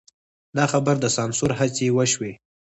[0.55, 2.31] د خبر د سانسور هڅې وشوې.